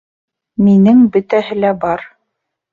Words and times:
Минең 0.69 1.05
бөтәһе 1.17 1.61
лә 1.61 1.73
бар 1.87 2.11